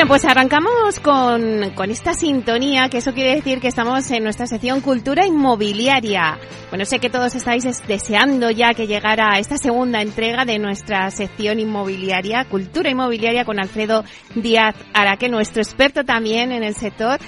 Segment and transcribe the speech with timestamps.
[0.00, 4.46] Bueno, pues arrancamos con, con, esta sintonía, que eso quiere decir que estamos en nuestra
[4.46, 6.38] sección Cultura Inmobiliaria.
[6.70, 11.60] Bueno, sé que todos estáis deseando ya que llegara esta segunda entrega de nuestra sección
[11.60, 14.02] inmobiliaria, Cultura Inmobiliaria, con Alfredo
[14.34, 17.20] Díaz Araque, nuestro experto también en el sector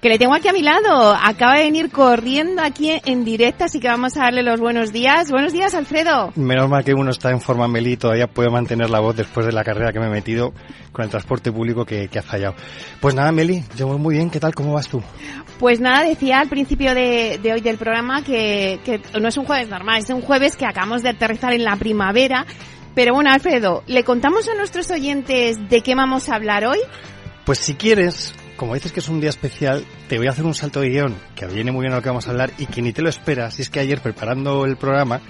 [0.00, 1.14] que le tengo aquí a mi lado.
[1.14, 5.30] Acaba de venir corriendo aquí en directo, así que vamos a darle los buenos días.
[5.30, 6.32] Buenos días, Alfredo.
[6.36, 9.52] Menos mal que uno está en forma Meli, todavía puede mantener la voz después de
[9.52, 10.52] la carrera que me he metido
[10.92, 12.54] con el transporte público que, que ha fallado.
[13.00, 14.54] Pues nada, Meli, yo muy bien, ¿qué tal?
[14.54, 15.02] ¿Cómo vas tú?
[15.58, 19.44] Pues nada, decía al principio de, de hoy del programa que, que no es un
[19.44, 22.46] jueves normal, es un jueves que acabamos de aterrizar en la primavera.
[22.94, 26.78] Pero bueno, Alfredo, ¿le contamos a nuestros oyentes de qué vamos a hablar hoy?
[27.44, 30.52] Pues si quieres, como dices que es un día especial, te voy a hacer un
[30.52, 32.82] salto de guion que viene muy bien a lo que vamos a hablar y que
[32.82, 33.54] ni te lo esperas.
[33.54, 35.20] Si es que ayer preparando el programa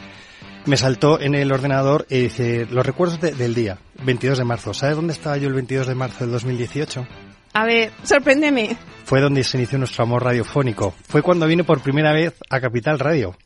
[0.64, 4.74] me saltó en el ordenador y dice los recuerdos de, del día, 22 de marzo.
[4.74, 7.06] ¿Sabes dónde estaba yo el 22 de marzo del 2018?
[7.52, 8.76] A ver, sorpréndeme.
[9.04, 10.94] Fue donde se inició nuestro amor radiofónico.
[11.06, 13.36] Fue cuando vine por primera vez a Capital Radio.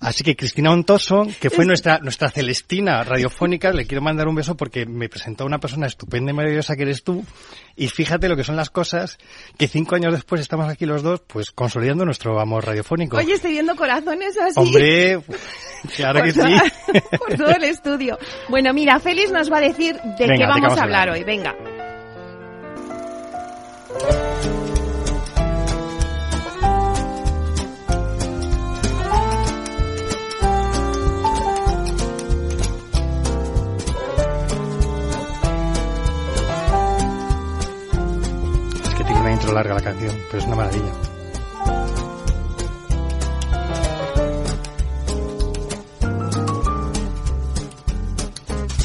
[0.00, 4.56] Así que Cristina Ontoso, que fue nuestra, nuestra Celestina radiofónica, le quiero mandar un beso
[4.56, 7.24] porque me presentó una persona estupenda y maravillosa que eres tú.
[7.74, 9.18] Y fíjate lo que son las cosas,
[9.56, 13.16] que cinco años después estamos aquí los dos, pues consolidando nuestro amor radiofónico.
[13.16, 14.54] Oye, estoy viendo corazones así.
[14.58, 15.20] Hombre,
[15.96, 16.92] claro que toda, sí.
[17.18, 18.18] Por todo el estudio.
[18.48, 21.08] Bueno, mira, Félix nos va a decir de Venga, qué ¿de vamos, a a hablar
[21.08, 21.18] hablar?
[21.18, 21.24] hoy.
[21.24, 21.54] Venga.
[39.52, 40.92] Larga la canción, pero es una maravilla.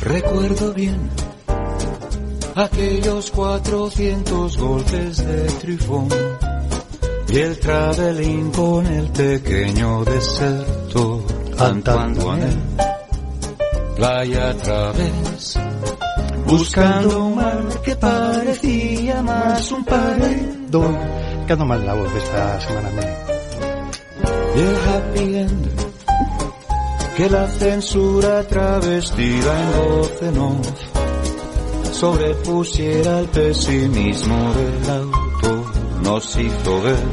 [0.01, 1.09] Recuerdo bien
[2.55, 6.07] aquellos 400 golpes de trifón
[7.29, 11.25] y el traveling con el pequeño deserto
[11.57, 12.49] Antoine
[13.95, 15.57] playa a través
[16.45, 20.97] buscando un mar que parecía más un paredón
[21.45, 23.07] Quedando mal la voz de esta semana, Meli.
[24.55, 25.83] y el happy end
[27.17, 30.63] que la censura travestida en voz
[31.91, 35.71] sobrepusiera el pesimismo del auto
[36.01, 37.05] nos hizo ver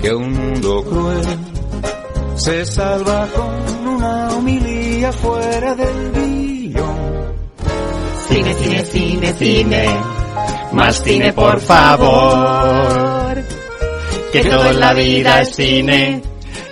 [0.00, 1.26] que un mundo cruel
[2.36, 6.29] se salva con una humilía fuera del guion
[8.30, 9.86] Cine, cine, cine, cine.
[10.72, 13.42] Más cine, por favor.
[14.32, 16.22] Que todo en la vida es cine.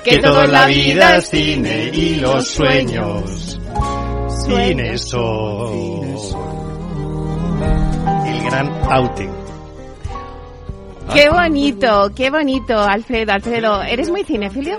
[0.04, 1.90] Que todo en la vida es cine.
[1.92, 3.58] Y los sueños,
[4.46, 6.16] cine son.
[8.24, 9.32] El gran outing.
[11.12, 13.32] Qué bonito, qué bonito, Alfredo.
[13.32, 14.78] Alfredo, ¿eres muy cinefilio?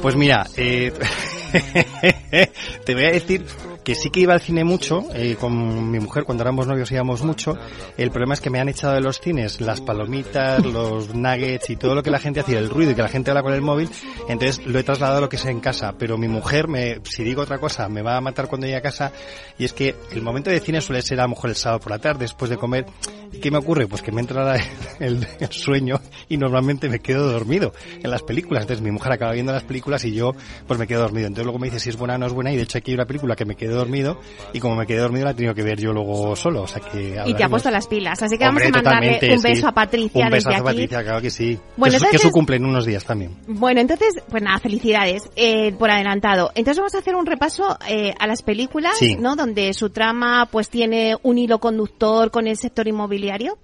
[0.00, 0.92] Pues mira, eh,
[2.84, 3.44] te voy a decir
[3.84, 7.22] que sí que iba al cine mucho, eh, con mi mujer cuando éramos novios íbamos
[7.22, 7.54] mucho.
[7.96, 11.76] El problema es que me han echado de los cines las palomitas, los nuggets y
[11.76, 13.62] todo lo que la gente hacía, el ruido y que la gente habla con el
[13.62, 13.88] móvil.
[14.28, 15.94] Entonces lo he trasladado a lo que es en casa.
[15.98, 18.82] Pero mi mujer, me, si digo otra cosa, me va a matar cuando llegue a
[18.82, 19.12] casa.
[19.58, 21.92] Y es que el momento de cine suele ser a lo mejor el sábado por
[21.92, 22.86] la tarde, después de comer.
[23.32, 23.86] ¿Y qué me ocurre?
[23.86, 24.56] Pues que me entra
[25.00, 28.62] el, el sueño y normalmente me quedo dormido en las películas.
[28.62, 30.32] Entonces mi mujer acaba viendo las películas y yo
[30.66, 31.26] pues me quedo dormido.
[31.26, 32.90] Entonces luego me dice si es buena o no es buena y de hecho aquí
[32.90, 34.20] hay una película que me quedé dormido
[34.52, 36.62] y como me quedé dormido la he tenido que ver yo luego solo.
[36.62, 38.22] O sea que Y te ha puesto las pilas.
[38.22, 39.66] Así que Hombre, vamos a mandarle un beso sí.
[39.66, 40.80] a Patricia Un desde besazo a aquí.
[40.80, 41.58] Patricia, claro que sí.
[41.76, 43.36] Bueno, que, es- que entonces- su cumple en unos días también.
[43.46, 46.50] Bueno, entonces, pues nada, felicidades eh, por adelantado.
[46.54, 49.16] Entonces vamos a hacer un repaso eh, a las películas, Sí.
[49.16, 49.36] ¿no?
[49.36, 53.58] Donde su trama pues tiene un hilo conductor con el sector inmobiliario.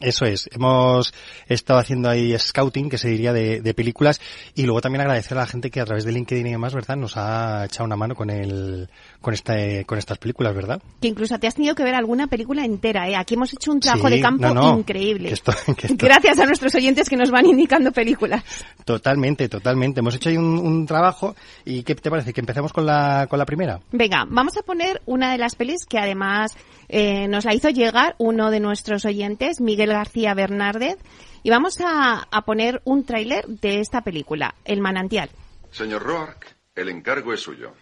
[0.00, 0.48] Eso es.
[0.50, 1.12] Hemos
[1.46, 4.18] estado haciendo ahí scouting, que se diría, de, de películas.
[4.54, 6.96] Y luego también agradecer a la gente que a través de LinkedIn y demás, ¿verdad?
[6.96, 8.88] Nos ha echado una mano con el,
[9.22, 10.82] con este, con estas películas, ¿verdad?
[11.00, 13.16] Que incluso te has tenido que ver alguna película entera, ¿eh?
[13.16, 15.28] Aquí hemos hecho un trabajo Sí, de campo no, no, increíble.
[15.28, 18.42] que esto- que esto- Gracias a nuestros oyentes que nos van indicando películas.
[18.84, 20.00] Totalmente, totalmente.
[20.00, 21.34] Hemos hecho ahí un, un trabajo.
[21.64, 22.32] ¿Y qué te parece?
[22.32, 23.80] ¿Que empecemos con la, con la primera?
[23.92, 26.56] Venga, vamos a poner una de las pelis que además
[26.88, 30.98] eh, nos la hizo llegar uno de nuestros oyentes, Miguel García Bernárdez,
[31.44, 35.30] y vamos a, a poner un tráiler de esta película, El manantial.
[35.70, 37.72] Señor Roark, el encargo es suyo.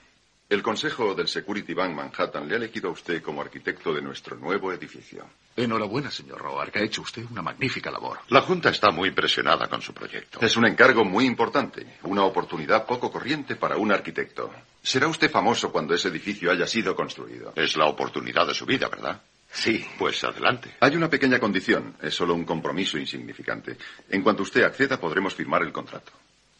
[0.50, 4.36] El Consejo del Security Bank Manhattan le ha elegido a usted como arquitecto de nuestro
[4.36, 5.24] nuevo edificio.
[5.54, 6.76] Enhorabuena, señor Roark.
[6.76, 8.18] Ha hecho usted una magnífica labor.
[8.30, 10.40] La Junta está muy impresionada con su proyecto.
[10.40, 14.50] Es un encargo muy importante, una oportunidad poco corriente para un arquitecto.
[14.82, 17.52] Será usted famoso cuando ese edificio haya sido construido.
[17.54, 19.22] Es la oportunidad de su vida, ¿verdad?
[19.52, 19.86] Sí.
[20.00, 20.74] Pues adelante.
[20.80, 23.76] Hay una pequeña condición, es solo un compromiso insignificante.
[24.08, 26.10] En cuanto usted acceda, podremos firmar el contrato.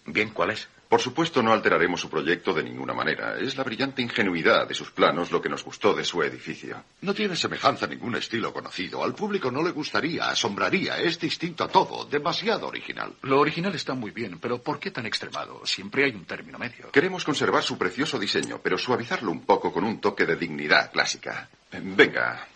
[0.06, 0.68] Bien, ¿cuál es?
[0.90, 3.38] Por supuesto, no alteraremos su proyecto de ninguna manera.
[3.38, 6.82] Es la brillante ingenuidad de sus planos lo que nos gustó de su edificio.
[7.02, 9.04] No tiene semejanza a ningún estilo conocido.
[9.04, 10.98] Al público no le gustaría, asombraría.
[10.98, 12.06] Es distinto a todo.
[12.06, 13.14] Demasiado original.
[13.22, 15.64] Lo original está muy bien, pero ¿por qué tan extremado?
[15.64, 16.90] Siempre hay un término medio.
[16.90, 21.48] Queremos conservar su precioso diseño, pero suavizarlo un poco con un toque de dignidad clásica.
[21.70, 22.48] Venga.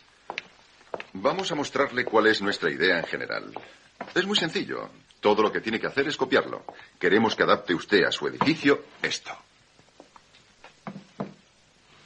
[1.13, 3.53] Vamos a mostrarle cuál es nuestra idea en general.
[4.13, 4.91] Es muy sencillo.
[5.25, 6.67] Todo lo que tiene que hacer es copiarlo.
[7.01, 9.35] Queremos que adapte usted a su edificio esto.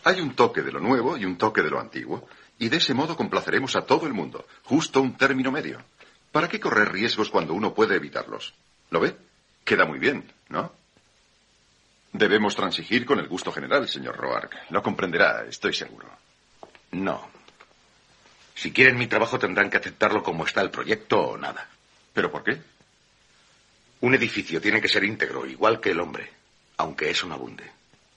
[0.05, 2.29] Hay un toque de lo nuevo y un toque de lo antiguo,
[2.61, 4.47] y de ese modo complaceremos a todo el mundo.
[4.63, 5.83] Justo un término medio.
[6.31, 8.55] ¿Para qué correr riesgos cuando uno puede evitarlos?
[8.91, 9.17] ¿Lo ve?
[9.65, 10.71] Queda muy bien, ¿no?
[12.13, 14.71] Debemos transigir con el gusto general, señor Roark.
[14.71, 16.07] Lo comprenderá, estoy seguro.
[16.93, 17.29] No.
[18.55, 21.69] Si quieren mi trabajo tendrán que aceptarlo como está el proyecto o nada.
[22.15, 22.78] ¿Pero por qué?
[24.01, 26.31] Un edificio tiene que ser íntegro, igual que el hombre,
[26.77, 27.65] aunque eso no abunde.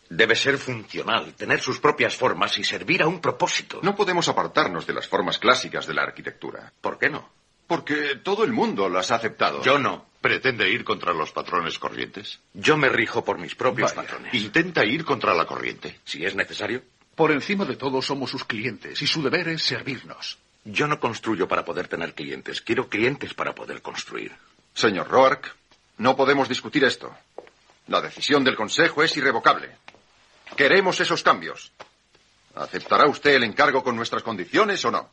[0.10, 3.80] Debe ser funcional, tener sus propias formas y servir a un propósito.
[3.81, 6.72] No podemos apartarnos de las formas clásicas de la arquitectura.
[6.81, 7.30] ¿Por qué no?
[7.66, 9.63] Porque todo el mundo las ha aceptado.
[9.63, 10.06] Yo no.
[10.19, 12.39] ¿Pretende ir contra los patrones corrientes?
[12.54, 14.07] Yo me rijo por mis propios Vaya.
[14.07, 14.34] patrones.
[14.36, 16.00] Intenta ir contra la corriente.
[16.04, 16.84] Si es necesario,
[17.16, 20.38] Por encima de todo somos sus clientes y su deber es servirnos.
[20.66, 22.62] yo no construyo para poder tener clientes.
[22.62, 24.31] Quiero clientes para poder construir.
[24.74, 25.56] Señor Roark,
[26.01, 27.15] no podemos discutir esto.
[27.86, 29.77] La decisión del Consejo es irrevocable.
[30.57, 31.71] Queremos esos cambios.
[32.56, 35.12] ¿Aceptará usted el encargo con nuestras condiciones o no?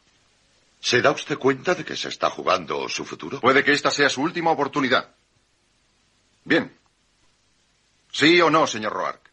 [0.80, 3.38] ¿Se da usted cuenta de que se está jugando su futuro?
[3.38, 5.14] Puede que esta sea su última oportunidad.
[6.44, 6.74] Bien.
[8.10, 9.30] ¿Sí o no, señor Roark?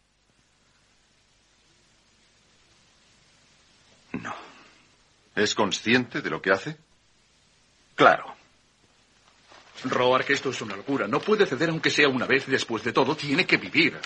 [4.12, 4.34] No.
[5.34, 6.76] ¿Es consciente de lo que hace?
[7.94, 8.36] Claro.
[9.84, 11.06] Roark, esto es una locura.
[11.06, 12.46] No puede ceder aunque sea una vez.
[12.46, 13.98] Después de todo, tiene que vivir.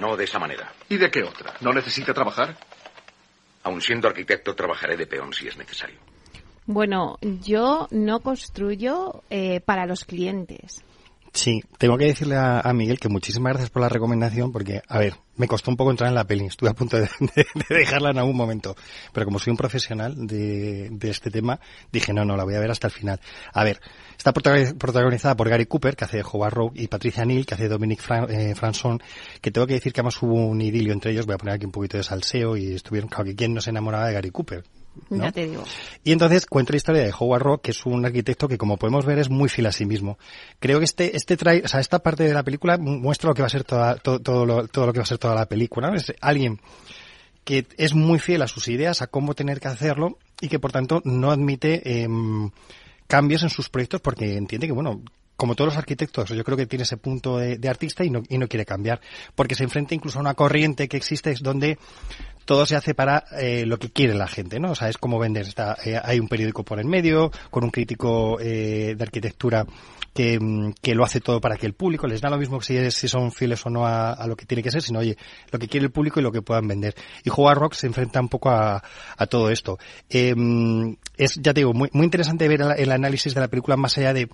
[0.00, 0.72] No de esa manera.
[0.88, 1.54] ¿Y de qué otra?
[1.60, 2.56] ¿No necesita trabajar?
[3.62, 5.98] Aun siendo arquitecto, trabajaré de peón si es necesario.
[6.66, 10.82] Bueno, yo no construyo eh, para los clientes.
[11.32, 14.98] Sí, tengo que decirle a, a Miguel que muchísimas gracias por la recomendación porque, a
[14.98, 17.74] ver, me costó un poco entrar en la peli, estuve a punto de, de- de
[17.76, 18.76] dejarla en algún momento,
[19.12, 21.58] pero como soy un profesional de, de este tema,
[21.92, 23.20] dije no, no, la voy a ver hasta el final.
[23.52, 23.80] A ver,
[24.16, 27.68] está protagoniz- protagonizada por Gary Cooper, que hace de Howard y Patricia Neal, que hace
[27.68, 29.02] Dominic Fran- eh, Franson,
[29.40, 31.66] que tengo que decir que además hubo un idilio entre ellos, voy a poner aquí
[31.66, 34.62] un poquito de salseo, y estuvieron, claro, que quién no se enamoraba de Gary Cooper.
[35.10, 35.24] ¿No?
[35.24, 35.64] Ya te digo.
[36.02, 39.04] Y entonces cuento la historia de Howard Rock, que es un arquitecto que, como podemos
[39.04, 40.18] ver, es muy fiel a sí mismo.
[40.60, 43.34] Creo que este, este trae, o sea, esta parte de la película mu- muestra lo
[43.34, 45.34] que va a ser toda, todo, todo lo, todo lo que va a ser toda
[45.34, 45.90] la película.
[45.90, 45.96] ¿no?
[45.96, 46.60] Es alguien
[47.44, 50.72] que es muy fiel a sus ideas, a cómo tener que hacerlo, y que por
[50.72, 52.50] tanto no admite em,
[53.06, 55.02] cambios en sus proyectos porque entiende que, bueno,
[55.36, 58.38] como todos los arquitectos, yo creo que tiene ese punto de, artista y no, y
[58.38, 59.00] no quiere cambiar,
[59.34, 61.78] porque se enfrenta incluso a una corriente que existe es donde
[62.44, 64.72] todo se hace para eh, lo que quiere la gente, ¿no?
[64.72, 65.46] O sea, es como vender.
[65.46, 69.66] Está, eh, hay un periódico por el medio, con un crítico eh, de arquitectura
[70.12, 72.76] que, mm, que lo hace todo para que el público les da lo mismo si,
[72.76, 75.16] es- si son fieles o no a, lo que tiene que ser, sino, oye,
[75.50, 76.94] lo que quiere el público y lo que puedan vender.
[77.24, 78.82] Y Jugar Rock se enfrenta un poco a,
[79.16, 79.78] a todo esto.
[80.10, 80.34] Eh,
[81.16, 84.28] es, ya te digo, muy, interesante ver el análisis de la película más allá de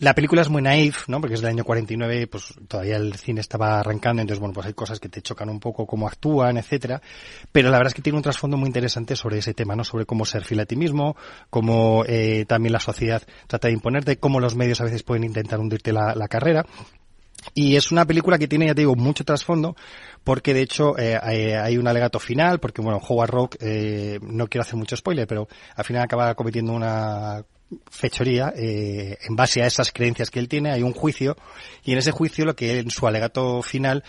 [0.00, 1.20] la película es muy naif, ¿no?
[1.20, 4.74] Porque es del año 49, pues todavía el cine estaba arrancando, entonces bueno, pues hay
[4.74, 7.02] cosas que te chocan un poco, cómo actúan, etcétera.
[7.50, 9.84] Pero la verdad es que tiene un trasfondo muy interesante sobre ese tema, ¿no?
[9.84, 11.16] Sobre cómo ser fiel a ti mismo,
[11.50, 15.58] cómo eh, también la sociedad trata de imponerte, cómo los medios a veces pueden intentar
[15.58, 16.64] hundirte la, carrera.
[17.54, 19.74] Y es una película que tiene, ya te digo, mucho trasfondo,
[20.22, 24.46] porque de hecho eh, hay, hay un alegato final, porque bueno, Howard Rock, eh, no
[24.48, 27.44] quiero hacer mucho spoiler, pero al final acaba cometiendo una
[27.90, 31.36] fechoría, eh, en base a esas creencias que él tiene, hay un juicio,
[31.84, 34.04] y en ese juicio lo que en su alegato final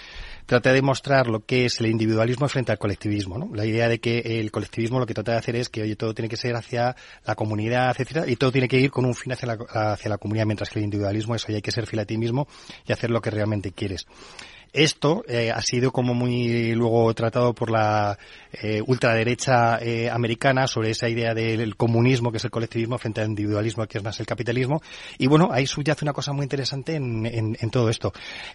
[0.49, 3.51] trata de demostrar lo que es el individualismo frente al colectivismo, ¿no?
[3.53, 6.15] La idea de que el colectivismo lo que trata de hacer es que, oye, todo
[6.15, 9.31] tiene que ser hacia la comunidad, etcétera, y todo tiene que ir con un fin
[9.31, 9.57] hacia la,
[9.93, 12.17] hacia la comunidad, mientras que el individualismo es, oye, hay que ser fiel a ti
[12.17, 12.47] mismo
[12.83, 14.07] y hacer lo que realmente quieres.
[14.71, 18.19] Esto eh, ha sido como muy luego tratado por la
[18.51, 23.29] eh, ultraderecha eh, americana sobre esa idea del comunismo, que es el colectivismo, frente al
[23.29, 24.79] individualismo, que es más el capitalismo.
[25.17, 28.13] Y bueno, ahí subyace una cosa muy interesante en, en, en todo esto.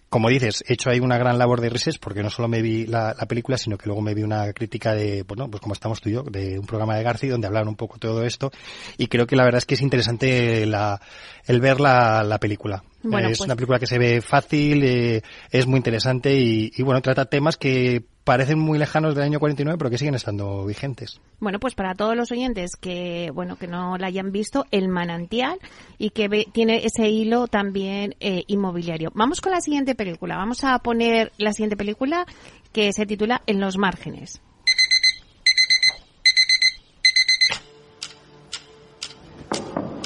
[0.08, 2.86] Como dices, he hecho ahí una gran labor de research, porque no solo me vi
[2.86, 6.00] la, la, película, sino que luego me vi una crítica de, bueno, pues como estamos
[6.00, 8.50] tú y yo, de un programa de García, donde hablaron un poco todo esto.
[8.96, 11.00] Y creo que la verdad es que es interesante la,
[11.46, 12.82] el ver la, la película.
[13.02, 13.46] Bueno, es pues...
[13.46, 17.56] una película que se ve fácil, eh, es muy interesante y, y, bueno, trata temas
[17.56, 21.20] que parecen muy lejanos del año 49, pero que siguen estando vigentes.
[21.40, 25.58] Bueno, pues para todos los oyentes que, bueno, que no la hayan visto, El Manantial
[25.98, 29.10] y que ve, tiene ese hilo también eh, inmobiliario.
[29.14, 30.36] Vamos con la siguiente película.
[30.36, 32.26] Vamos a poner la siguiente película
[32.72, 34.40] que se titula En los márgenes.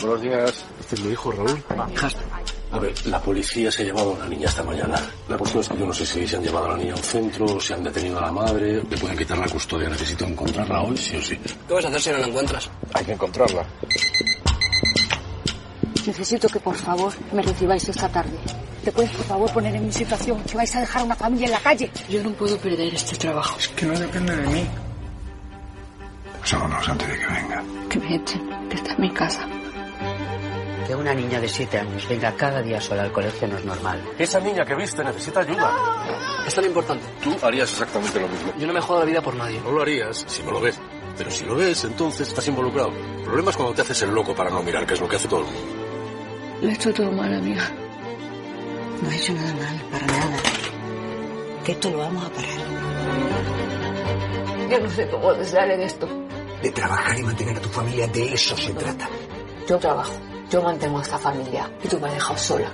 [0.03, 0.65] Buenos días.
[0.81, 1.63] Este es mi hijo Raúl.
[2.71, 5.01] A ver, la policía se ha llevado a la niña esta mañana.
[5.29, 6.97] La cuestión es que yo no sé si se han llevado a la niña a
[6.97, 9.89] un centro, si han detenido a la madre, le pueden quitar la custodia.
[9.89, 11.39] Necesito encontrarla hoy, sí o sí.
[11.67, 12.71] ¿Qué vas a hacer si no la encuentras?
[12.93, 13.67] Hay que encontrarla.
[16.07, 18.39] Necesito que por favor me recibáis esta tarde.
[18.85, 20.43] ¿Te puedes por favor poner en mi situación?
[20.45, 21.91] Que vais a dejar una familia en la calle.
[22.09, 23.59] Yo no puedo perder este trabajo.
[23.59, 24.67] Es que no depende de mí.
[26.45, 27.65] Sábanos antes de que venga.
[27.91, 29.47] Que me echen, que está en mi casa.
[30.88, 34.02] Que una niña de siete años venga cada día sola al colegio no es normal.
[34.18, 35.71] Esa niña que viste necesita ayuda.
[36.47, 37.04] Es tan importante.
[37.23, 38.54] Tú harías exactamente lo mismo.
[38.59, 39.61] Yo no me jodo la vida por nadie.
[39.61, 40.80] No lo harías si no lo ves.
[41.18, 42.88] Pero si lo ves, entonces estás involucrado.
[42.88, 45.16] El problema es cuando te haces el loco para no mirar, que es lo que
[45.16, 45.61] hace todo el mundo.
[46.62, 47.71] Lo he hecho todo mal, amiga.
[49.02, 50.37] No he hecho nada mal, para nada.
[51.66, 52.49] Que esto lo vamos a parar.
[54.71, 56.09] Yo no sé cómo sale de esto.
[56.62, 59.07] De trabajar y mantener a tu familia, de eso se trata.
[59.68, 60.28] Yo trabajo.
[60.50, 62.73] Yo mantengo a esta familia y tú me has dejado sola.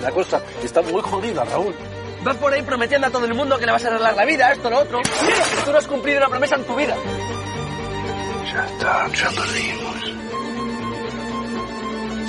[0.00, 1.74] La cosa está muy jodida, Raúl.
[2.22, 4.52] Vas por ahí prometiendo a todo el mundo que le vas a arreglar la vida,
[4.52, 5.00] esto, lo otro.
[5.00, 6.94] Mira, tú no has cumplido una promesa en tu vida.
[8.52, 10.04] Ya está, ya perdimos.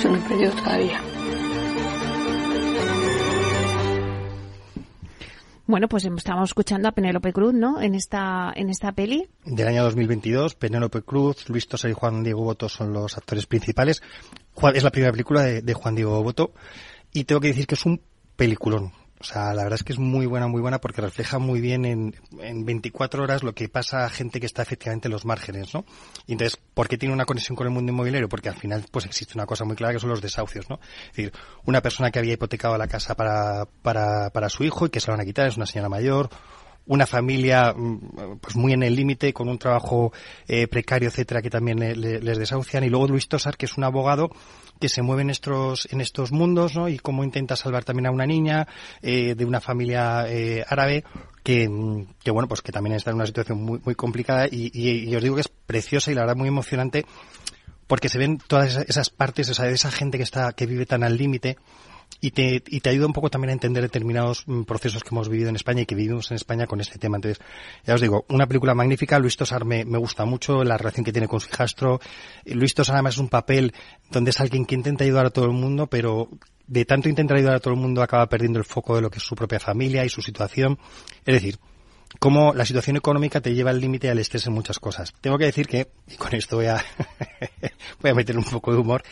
[0.02, 1.13] Yo no he perdido todavía.
[5.66, 7.80] Bueno, pues estamos escuchando a Penélope Cruz, ¿no?
[7.80, 9.28] En esta, en esta peli.
[9.46, 14.02] Del año 2022, Penélope Cruz, Luis Tosar y Juan Diego Boto son los actores principales.
[14.74, 16.52] Es la primera película de, de Juan Diego Boto.
[17.12, 18.02] Y tengo que decir que es un
[18.36, 18.92] peliculón.
[19.24, 21.86] O sea, la verdad es que es muy buena, muy buena porque refleja muy bien
[21.86, 25.72] en, en 24 horas lo que pasa a gente que está efectivamente en los márgenes,
[25.72, 25.86] ¿no?
[26.26, 28.28] Y entonces, ¿por qué tiene una conexión con el mundo inmobiliario?
[28.28, 30.78] Porque al final, pues existe una cosa muy clara que son los desahucios, ¿no?
[31.06, 31.32] Es decir,
[31.64, 35.06] una persona que había hipotecado la casa para, para, para su hijo y que se
[35.06, 36.28] la van a quitar, es una señora mayor,
[36.86, 37.74] una familia
[38.40, 40.12] pues muy en el límite con un trabajo
[40.46, 43.76] eh, precario etcétera que también le, le, les desahucian y luego Luis Tosar que es
[43.76, 44.30] un abogado
[44.80, 46.88] que se mueve en estos en estos mundos ¿no?
[46.88, 48.66] y cómo intenta salvar también a una niña
[49.02, 51.04] eh, de una familia eh, árabe
[51.42, 51.68] que,
[52.22, 55.16] que bueno pues que también está en una situación muy muy complicada y, y, y
[55.16, 57.06] os digo que es preciosa y la verdad muy emocionante
[57.86, 60.86] porque se ven todas esas partes o sea, de esa gente que está que vive
[60.86, 61.56] tan al límite
[62.20, 65.48] y te, y te ayuda un poco también a entender determinados procesos que hemos vivido
[65.48, 67.16] en España y que vivimos en España con este tema.
[67.16, 67.44] Entonces,
[67.84, 69.18] ya os digo, una película magnífica.
[69.18, 72.00] Luis Tosar me, me gusta mucho, la relación que tiene con su hijastro.
[72.46, 73.72] Luis Tosar además es un papel
[74.10, 76.28] donde es alguien que intenta ayudar a todo el mundo, pero
[76.66, 79.18] de tanto intentar ayudar a todo el mundo acaba perdiendo el foco de lo que
[79.18, 80.78] es su propia familia y su situación.
[81.24, 81.58] Es decir,
[82.18, 85.12] cómo la situación económica te lleva al límite al estrés en muchas cosas.
[85.20, 86.84] Tengo que decir que, y con esto voy a,
[88.00, 89.02] voy a meter un poco de humor,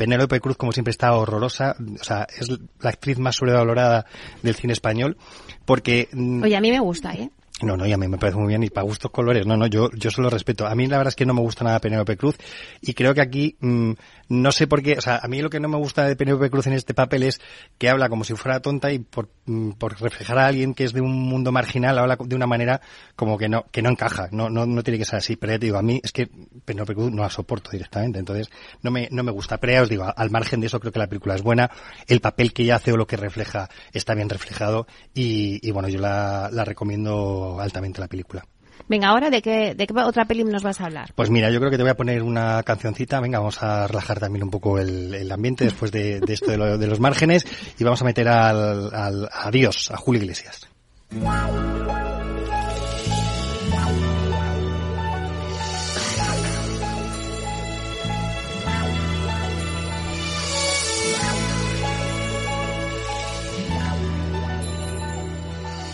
[0.00, 1.76] Penélope Cruz, como siempre, está horrorosa.
[2.00, 4.06] O sea, es la actriz más sobrevalorada
[4.42, 5.18] del cine español.
[5.66, 6.08] Porque.
[6.42, 7.28] Oye, a mí me gusta, ¿eh?
[7.62, 9.46] No, no, y a mí me parece muy bien y para gustos colores.
[9.46, 10.66] No, no, yo, yo solo respeto.
[10.66, 12.36] A mí la verdad es que no me gusta nada Penélope Cruz
[12.80, 13.92] y creo que aquí mmm,
[14.28, 16.50] no sé por qué, o sea, a mí lo que no me gusta de Penélope
[16.50, 17.40] Cruz en este papel es
[17.78, 20.92] que habla como si fuera tonta y por, mmm, por reflejar a alguien que es
[20.92, 22.80] de un mundo marginal habla de una manera
[23.16, 24.28] como que no, que no encaja.
[24.32, 25.36] No, no, no tiene que ser así.
[25.36, 26.28] Pero ya te digo, a mí es que
[26.64, 28.18] Penélope Cruz no la soporto directamente.
[28.18, 28.48] Entonces,
[28.82, 29.58] no me, no me gusta.
[29.58, 31.70] Pero ya os digo, al margen de eso creo que la película es buena.
[32.06, 35.88] El papel que ella hace o lo que refleja está bien reflejado y, y bueno,
[35.88, 38.44] yo la, la recomiendo altamente la película.
[38.88, 41.12] Venga, ahora de qué, de qué otra peli nos vas a hablar.
[41.14, 43.20] Pues mira, yo creo que te voy a poner una cancioncita.
[43.20, 46.56] Venga, vamos a relajar también un poco el, el ambiente después de, de esto de,
[46.56, 47.46] lo, de, los márgenes
[47.78, 50.68] y vamos a meter al, al a Dios, a Julio Iglesias.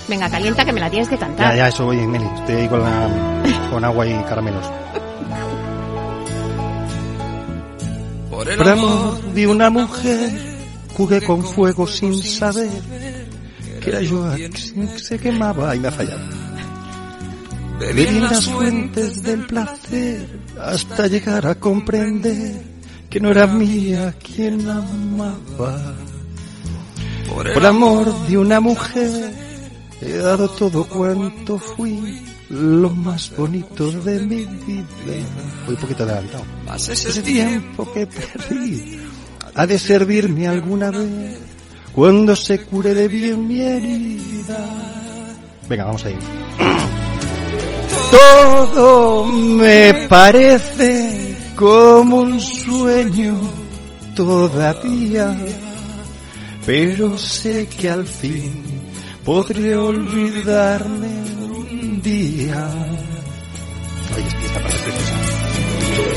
[0.08, 1.50] Venga, calienta que me la tienes que cantar.
[1.52, 2.26] Ya, ya, eso voy, Meli.
[2.36, 3.08] Estoy ahí con, la,
[3.70, 4.66] con agua y caramelos.
[8.30, 10.30] Por el Por amor de una mujer
[10.96, 12.70] jugué con fuego sin saber
[13.82, 16.20] que era yo a que se quemaba y me ha fallado.
[17.80, 22.62] Bebí en las fuentes del placer hasta llegar a comprender
[23.10, 25.94] que no era mía quien amaba.
[27.28, 29.45] Por amor de una mujer
[30.00, 34.86] he dado todo cuanto fui, lo más bonito de mi vida.
[35.64, 36.44] Voy un poquito adelantado.
[36.66, 38.98] Más Ese tiempo que perdí
[39.54, 41.38] ha de servirme alguna vez
[41.94, 44.58] cuando se cure de bien mi herida.
[45.68, 46.18] Venga, vamos a ir.
[48.10, 53.34] Todo me parece como un sueño
[54.14, 55.36] todavía,
[56.66, 58.65] pero sé que al fin
[59.26, 61.08] podré olvidarme
[61.50, 62.70] un día.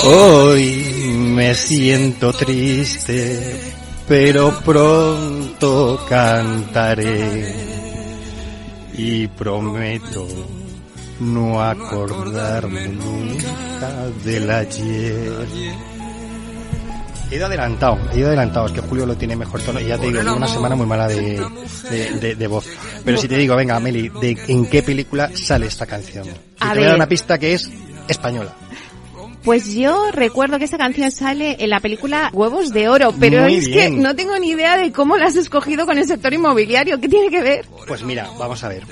[0.04, 3.74] Hoy me siento triste,
[4.08, 7.51] pero pronto cantaré
[8.94, 10.28] y prometo
[11.20, 15.48] no acordarme nunca del ayer.
[17.31, 19.98] He ido adelantado, he ido adelantado, es que Julio lo tiene mejor tono y ya
[20.00, 21.39] te digo, llevo una semana muy mala de,
[21.91, 22.65] de, de- de voz.
[23.05, 26.25] Pero si te digo, venga, Meli, ¿de ¿en qué película sale esta canción?
[26.27, 27.69] Y A te voy a dar una pista que es
[28.07, 28.53] española.
[29.43, 33.55] Pues yo recuerdo que esta canción sale en la película Huevos de Oro, pero Muy
[33.55, 33.95] es bien.
[33.95, 37.00] que no tengo ni idea de cómo la has escogido con el sector inmobiliario.
[37.00, 37.65] ¿Qué tiene que ver?
[37.88, 38.83] Pues mira, vamos a ver.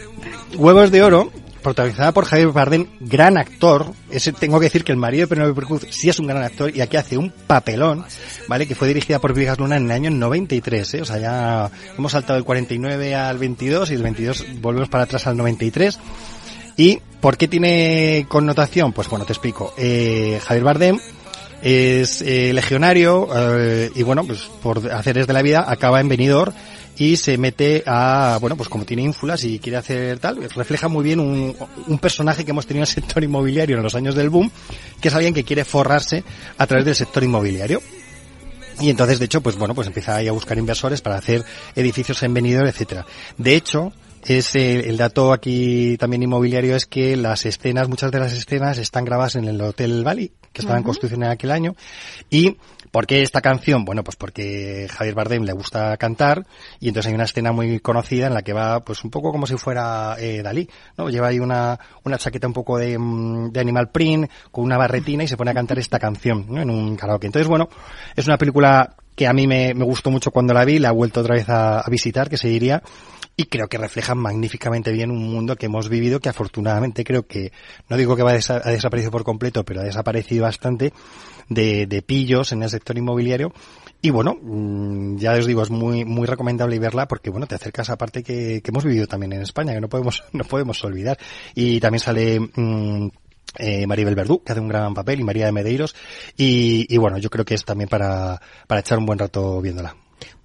[0.56, 1.32] Huevos de Oro,
[1.68, 3.92] protagonizada por Javier Bardem, gran actor.
[4.40, 6.80] Tengo que decir que el marido de Penélope Cruz sí es un gran actor y
[6.80, 8.06] aquí hace un papelón,
[8.48, 8.68] ¿vale?
[8.68, 11.02] Que fue dirigida por Vigas Luna en el año 93, ¿eh?
[11.02, 15.28] O sea, ya hemos saltado del 49 al 22 y del 22 volvemos para atrás
[15.28, 16.00] al 93.
[16.78, 18.94] ¿Y por qué tiene connotación?
[18.94, 19.74] Pues bueno, te explico.
[19.78, 21.00] Eh, Javier Bardem
[21.62, 26.54] es eh, legionario eh, y bueno, pues por haceres de la vida acaba en Benidorm
[26.98, 31.04] y se mete a, bueno, pues como tiene ínfulas y quiere hacer tal, refleja muy
[31.04, 31.56] bien un,
[31.88, 34.50] un personaje que hemos tenido en el sector inmobiliario en los años del boom,
[35.00, 36.24] que es alguien que quiere forrarse
[36.58, 37.82] a través del sector inmobiliario.
[38.80, 41.44] Y entonces, de hecho, pues bueno, pues empieza ahí a buscar inversores para hacer
[41.76, 43.06] edificios en Benidorm, etcétera.
[43.38, 43.92] De hecho,
[44.24, 48.78] es el, el dato aquí también inmobiliario es que las escenas, muchas de las escenas
[48.78, 51.76] están grabadas en el Hotel Bali, que estaba en construcción en aquel año.
[52.30, 52.58] Y
[52.98, 53.86] ¿por qué esta canción?
[53.86, 56.48] Bueno, pues porque Javier Bardem le gusta cantar
[56.80, 59.46] y entonces hay una escena muy conocida en la que va pues un poco como
[59.46, 61.08] si fuera eh, Dalí, ¿no?
[61.08, 65.24] Lleva ahí una, una chaqueta un poco de, mm, de animal print con una barretina
[65.24, 66.60] y se pone a cantar esta canción, ¿no?
[66.60, 67.28] En un karaoke.
[67.28, 67.70] Entonces, bueno,
[68.16, 70.92] es una película que a mí me, me gustó mucho cuando la vi, la he
[70.92, 72.82] vuelto otra vez a, a visitar, que se diría,
[73.36, 77.52] y creo que refleja magníficamente bien un mundo que hemos vivido que afortunadamente creo que,
[77.90, 80.94] no digo que va a, desa- ha desaparecido por completo, pero ha desaparecido bastante
[81.50, 83.54] de, pillos en el sector inmobiliario.
[84.02, 87.90] Y bueno, mm, ya os digo, es muy, muy recomendable verla porque bueno, te acercas
[87.90, 91.18] a parte que, que hemos vivido también en España, que no podemos, no podemos olvidar.
[91.56, 93.10] Y también sale, mm,
[93.58, 95.96] eh, Maribel Verdú, que hace un gran papel, y María de Medeiros.
[96.36, 99.96] Y, y bueno, yo creo que es también para, para echar un buen rato viéndola.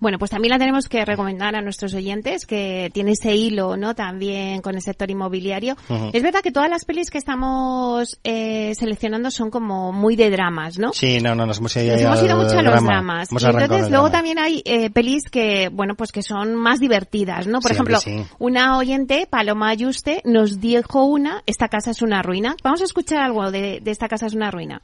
[0.03, 3.95] Bueno, pues también la tenemos que recomendar a nuestros oyentes, que tiene ese hilo, ¿no?
[3.95, 5.77] También con el sector inmobiliario.
[6.13, 10.77] Es verdad que todas las pelis que estamos eh, seleccionando son como muy de dramas,
[10.77, 10.93] ¿no?
[10.93, 12.87] Sí, no, no, nos hemos ido, Nos hemos ido mucho a los drama.
[12.89, 13.31] dramas.
[13.31, 14.11] Hemos Y entonces luego drama.
[14.11, 17.61] también hay eh, pelis que, bueno, pues que son más divertidas, ¿no?
[17.61, 18.25] Por Sí, ejemplo, sí.
[18.41, 22.57] una oyente, Paloma Ayuste, nos dijo una, esta casa es una ruina.
[22.65, 24.83] Vamos a escuchar algo de, de esta casa es una ruina.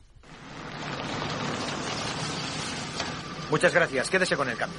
[3.50, 4.08] Muchas gracias.
[4.10, 4.78] Quédese con el cambio.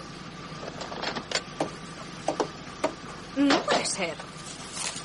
[3.39, 4.15] No puede ser.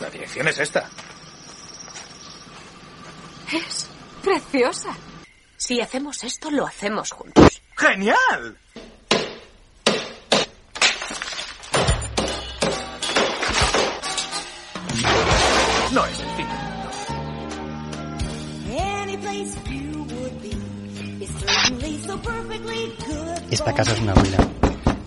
[0.01, 0.91] La dirección es esta.
[3.53, 3.89] Es
[4.23, 4.93] preciosa.
[5.57, 7.63] Si hacemos esto, lo hacemos juntos.
[7.77, 8.59] ¡Genial!
[15.93, 16.49] No es el fin.
[23.51, 24.64] Esta casa es una ruina.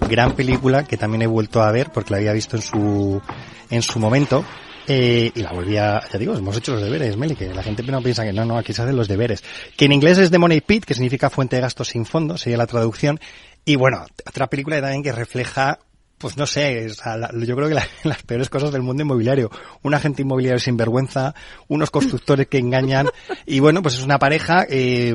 [0.10, 3.22] Gran película que también he vuelto a ver porque la había visto en su
[3.70, 4.44] en su momento.
[4.88, 7.84] eh, y la volví a, ya digo, hemos hecho los deberes, Meli, que la gente
[7.84, 9.44] no piensa que no, no, aquí se hacen los deberes.
[9.76, 12.58] Que en inglés es The Money Pit, que significa fuente de gastos sin fondo, sería
[12.58, 13.20] la traducción.
[13.66, 15.80] Y bueno, otra película también que refleja,
[16.18, 19.04] pues no sé, o sea, la- yo creo que la- las peores cosas del mundo
[19.04, 19.50] inmobiliario.
[19.84, 21.36] Un agente inmobiliario sin vergüenza,
[21.68, 23.08] unos constructores que engañan,
[23.46, 25.14] y bueno, pues es una pareja, eh,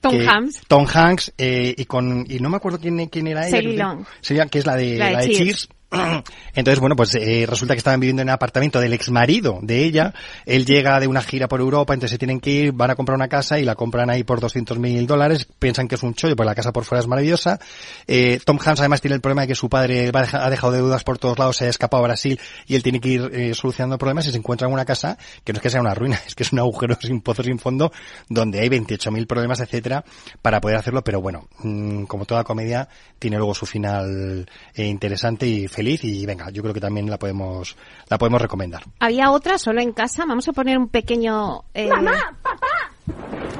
[0.00, 0.62] Tom que- Hanks.
[0.68, 3.56] Tom Hanks, eh, y con, y no me acuerdo quién, quién era ella.
[3.58, 4.04] Celine.
[4.20, 5.38] Sería, que es la de, La de la de Cheers.
[5.38, 5.68] Cheers.
[6.54, 9.84] Entonces, bueno, pues eh, resulta que estaban viviendo en un apartamento del ex marido de
[9.84, 10.14] ella.
[10.46, 13.16] Él llega de una gira por Europa, entonces se tienen que ir, van a comprar
[13.16, 15.48] una casa y la compran ahí por 200 mil dólares.
[15.58, 17.58] Piensan que es un chollo, porque la casa por fuera es maravillosa.
[18.06, 21.18] Eh, Tom Hanks además tiene el problema de que su padre ha dejado deudas por
[21.18, 24.26] todos lados, se ha escapado a Brasil y él tiene que ir eh, solucionando problemas
[24.26, 26.44] y se encuentra en una casa que no es que sea una ruina, es que
[26.44, 27.90] es un agujero sin pozo sin fondo
[28.28, 30.04] donde hay 28 mil problemas, etcétera,
[30.40, 31.02] para poder hacerlo.
[31.02, 36.26] Pero bueno, mm, como toda comedia, tiene luego su final eh, interesante y feliz y
[36.26, 37.76] venga, yo creo que también la podemos
[38.08, 38.82] la podemos recomendar.
[39.00, 40.24] Había otra solo en casa.
[40.26, 41.64] Vamos a poner un pequeño.
[41.74, 41.88] eh,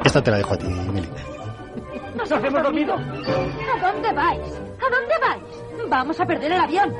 [0.04, 1.08] Esta te la dejo a ti, Meli.
[2.16, 2.94] ¡Nos hemos dormido!
[2.94, 4.40] ¿A dónde vais?
[4.40, 5.88] ¿A dónde vais?
[5.88, 6.94] Vamos a perder el avión.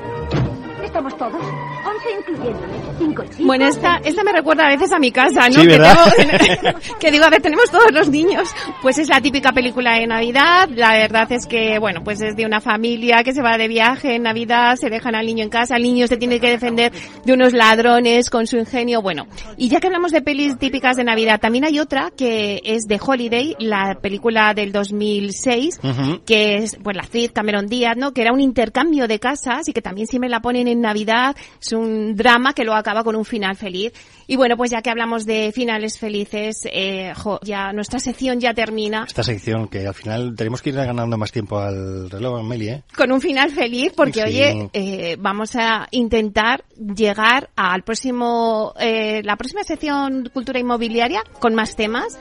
[0.83, 3.45] Estamos todos, once incluyéndome, cinco chicos.
[3.45, 5.61] Bueno, esta, esta me recuerda a veces a mi casa, ¿no?
[5.61, 8.49] Sí, que, tengo- que digo, a ver, tenemos todos los niños.
[8.81, 10.69] Pues es la típica película de Navidad.
[10.75, 14.15] La verdad es que, bueno, pues es de una familia que se va de viaje
[14.15, 16.91] en Navidad, se dejan al niño en casa, el niño se tiene que defender
[17.25, 19.01] de unos ladrones con su ingenio.
[19.01, 22.83] Bueno, y ya que hablamos de pelis típicas de Navidad, también hay otra que es
[22.83, 25.79] de Holiday, la película del 2006,
[26.25, 28.11] que es pues la actriz Cameron Díaz, ¿no?
[28.13, 31.35] Que era un intercambio de casas y que también siempre la ponen en Navidad.
[31.61, 33.91] Es un drama que luego acaba con un final feliz.
[34.27, 38.53] Y bueno, pues ya que hablamos de finales felices, eh, jo, ya nuestra sección ya
[38.53, 42.69] termina Esta sección que al final tenemos que ir ganando más tiempo al reloj, Meli,
[42.69, 42.83] ¿eh?
[42.95, 44.21] con un final feliz porque Sí.
[44.21, 51.53] oye eh, vamos a intentar llegar al próximo eh, la próxima sección cultura inmobiliaria con
[51.55, 52.17] más temas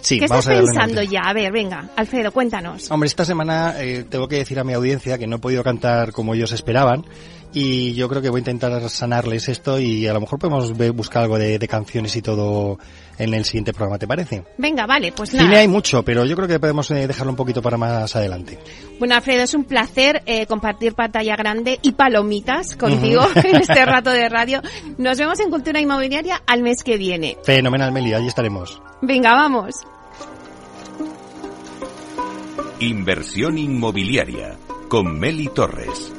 [0.00, 1.22] Sí, ¿qué estás pensando ya?
[1.22, 5.16] a ver venga Alfredo cuéntanos Hombre, esta semana eh, tengo que decir a mi audiencia
[5.16, 7.04] que no he podido cantar como ellos esperaban
[7.54, 11.22] y yo creo que voy a intentar sanarles esto y a lo mejor podemos buscar
[11.22, 12.78] algo de, de canciones y todo
[13.16, 14.42] en el siguiente programa, ¿te parece?
[14.58, 17.36] venga vale pues Cine nada hay mucho, pero yo creo que podemos eh, dejarlo un
[17.36, 18.58] poquito para más adelante.
[18.98, 24.10] bueno Alfredo es un placer eh, compartir pantalla grande y palomitas contigo en este rato
[24.10, 24.60] de radio
[24.98, 28.82] nos vemos en cultura inmobiliaria al mes que viene Fenomenal, Meli, ahí estaremos.
[29.00, 29.76] venga vamos
[32.80, 36.12] Inversión inmobiliaria con Meli Torres.